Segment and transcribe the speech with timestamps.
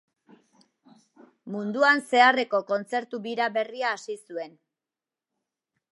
[1.57, 4.59] Munduan zeharreko kontzertu bira berria hasi zuen.